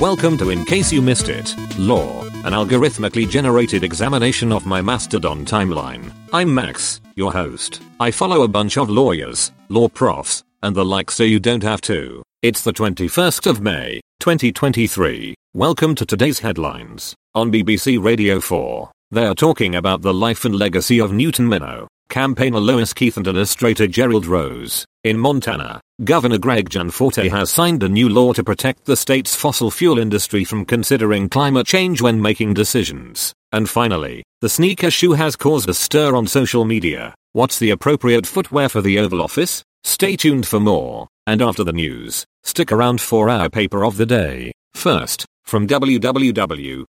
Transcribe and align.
Welcome 0.00 0.36
to 0.38 0.50
In 0.50 0.64
Case 0.64 0.92
You 0.92 1.00
Missed 1.00 1.28
It, 1.30 1.54
Law, 1.78 2.22
an 2.26 2.52
algorithmically 2.52 3.28
generated 3.28 3.82
examination 3.82 4.52
of 4.52 4.66
my 4.66 4.82
Mastodon 4.82 5.46
timeline. 5.46 6.12
I'm 6.32 6.54
Max, 6.54 7.00
your 7.14 7.32
host. 7.32 7.80
I 7.98 8.10
follow 8.10 8.42
a 8.42 8.48
bunch 8.48 8.76
of 8.76 8.90
lawyers, 8.90 9.52
law 9.70 9.88
profs, 9.88 10.44
and 10.62 10.76
the 10.76 10.84
like 10.84 11.10
so 11.10 11.24
you 11.24 11.40
don't 11.40 11.62
have 11.62 11.80
to. 11.82 12.22
It's 12.42 12.62
the 12.62 12.72
21st 12.72 13.46
of 13.46 13.60
May, 13.60 14.00
2023. 14.20 15.34
Welcome 15.54 15.94
to 15.94 16.04
today's 16.04 16.40
headlines. 16.40 17.14
On 17.34 17.50
BBC 17.50 18.02
Radio 18.02 18.38
4, 18.40 18.90
they 19.10 19.24
are 19.24 19.34
talking 19.34 19.74
about 19.74 20.02
the 20.02 20.12
life 20.14 20.44
and 20.44 20.54
legacy 20.54 21.00
of 21.00 21.12
Newton 21.12 21.48
Minow. 21.48 21.86
Campaigner 22.08 22.60
Lois 22.60 22.92
Keith 22.92 23.16
and 23.16 23.26
illustrator 23.26 23.86
Gerald 23.86 24.26
Rose. 24.26 24.84
In 25.06 25.20
Montana, 25.20 25.80
Governor 26.02 26.38
Greg 26.38 26.68
Gianforte 26.68 27.28
has 27.28 27.48
signed 27.48 27.84
a 27.84 27.88
new 27.88 28.08
law 28.08 28.32
to 28.32 28.42
protect 28.42 28.86
the 28.86 28.96
state's 28.96 29.36
fossil 29.36 29.70
fuel 29.70 30.00
industry 30.00 30.42
from 30.42 30.64
considering 30.64 31.28
climate 31.28 31.68
change 31.68 32.02
when 32.02 32.20
making 32.20 32.54
decisions. 32.54 33.32
And 33.52 33.70
finally, 33.70 34.24
the 34.40 34.48
sneaker 34.48 34.90
shoe 34.90 35.12
has 35.12 35.36
caused 35.36 35.68
a 35.68 35.74
stir 35.74 36.16
on 36.16 36.26
social 36.26 36.64
media. 36.64 37.14
What's 37.34 37.60
the 37.60 37.70
appropriate 37.70 38.26
footwear 38.26 38.68
for 38.68 38.80
the 38.80 38.98
Oval 38.98 39.22
Office? 39.22 39.62
Stay 39.84 40.16
tuned 40.16 40.48
for 40.48 40.58
more. 40.58 41.06
And 41.24 41.40
after 41.40 41.62
the 41.62 41.72
news, 41.72 42.24
stick 42.42 42.72
around 42.72 43.00
for 43.00 43.30
our 43.30 43.48
paper 43.48 43.84
of 43.84 43.98
the 43.98 44.06
day. 44.06 44.50
First, 44.74 45.24
from 45.44 45.68
www.bbc.co.uk, 45.68 46.86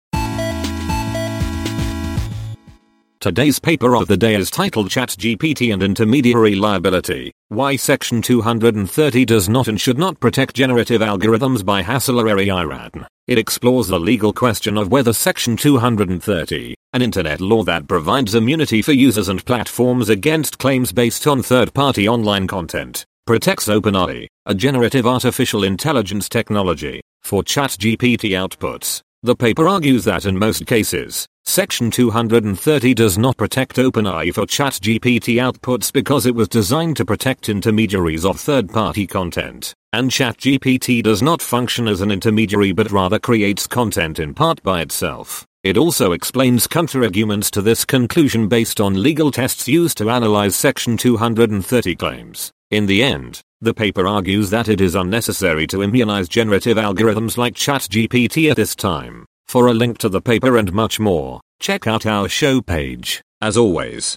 Today's 3.21 3.59
paper 3.59 3.97
of 3.97 4.07
the 4.07 4.17
day 4.17 4.35
is 4.35 4.51
titled 4.51 4.89
ChatGPT 4.89 5.73
and 5.73 5.83
Intermediary 5.83 6.55
Liability, 6.55 7.33
Why 7.49 7.75
Section 7.75 8.23
230 8.23 9.25
Does 9.25 9.49
Not 9.49 9.69
and 9.69 9.81
Should 9.81 9.99
Not 9.99 10.21
Protect 10.21 10.55
Generative 10.55 11.01
Algorithms 11.01 11.65
by 11.65 11.83
Hasala 11.83 12.23
Ariyaratne. 12.23 13.07
It 13.27 13.39
explores 13.39 13.89
the 13.89 13.99
legal 13.99 14.33
question 14.33 14.77
of 14.77 14.93
whether 14.93 15.13
Section 15.13 15.57
230, 15.57 16.77
an 16.97 17.03
internet 17.03 17.43
law 17.43 17.63
that 17.63 17.87
provides 17.87 18.35
immunity 18.35 18.81
for 18.81 18.93
users 18.93 19.29
and 19.29 19.45
platforms 19.45 20.09
against 20.09 20.57
claims 20.57 20.93
based 20.93 21.27
on 21.27 21.43
third-party 21.43 22.09
online 22.09 22.47
content, 22.47 23.05
protects 23.27 23.69
OpenAI, 23.69 24.27
a 24.47 24.55
generative 24.55 25.07
artificial 25.07 25.63
intelligence 25.63 26.27
technology, 26.27 27.03
for 27.23 27.43
ChatGPT 27.43 28.31
outputs. 28.31 29.03
The 29.23 29.37
paper 29.37 29.69
argues 29.69 30.05
that 30.05 30.25
in 30.25 30.39
most 30.39 30.67
cases, 30.67 31.27
Section 31.45 31.91
230 31.91 32.95
does 32.95 33.19
not 33.19 33.37
protect 33.37 33.77
OpenAI 33.77 34.33
for 34.33 34.47
ChatGPT 34.47 35.37
outputs 35.37 35.93
because 35.93 36.25
it 36.25 36.35
was 36.35 36.49
designed 36.49 36.97
to 36.97 37.05
protect 37.05 37.51
intermediaries 37.51 38.25
of 38.25 38.41
third-party 38.41 39.07
content, 39.07 39.75
and 39.93 40.11
ChatGPT 40.11 41.03
does 41.03 41.21
not 41.21 41.43
function 41.43 41.89
as 41.89 42.01
an 42.01 42.11
intermediary 42.11 42.73
but 42.73 42.91
rather 42.91 43.19
creates 43.19 43.67
content 43.67 44.19
in 44.19 44.33
part 44.33 44.63
by 44.63 44.81
itself. 44.81 45.45
It 45.67 45.77
also 45.77 46.13
explains 46.13 46.69
counter-arguments 46.69 47.51
to 47.51 47.61
this 47.61 47.85
conclusion 47.85 48.47
based 48.47 48.81
on 48.81 49.03
legal 49.03 49.33
tests 49.33 49.67
used 49.67 49.99
to 49.99 50.11
analyze 50.11 50.55
Section 50.55 50.97
230 50.97 51.97
claims. 51.97 52.53
In 52.71 52.87
the 52.87 53.03
end, 53.03 53.41
the 53.61 53.75
paper 53.75 54.07
argues 54.07 54.51
that 54.51 54.69
it 54.69 54.81
is 54.81 54.95
unnecessary 54.95 55.67
to 55.67 55.83
immunize 55.83 56.29
generative 56.29 56.77
algorithms 56.77 57.37
like 57.37 57.55
ChatGPT 57.55 58.49
at 58.49 58.57
this 58.57 58.77
time. 58.77 59.27
For 59.49 59.67
a 59.67 59.75
link 59.75 59.99
to 59.99 60.09
the 60.09 60.21
paper 60.21 60.57
and 60.57 60.73
much 60.73 61.01
more, 61.01 61.41
check 61.59 61.89
out 61.89 62.07
our 62.07 62.29
show 62.29 62.63
page. 62.63 63.21
As 63.41 63.57
always, 63.57 64.17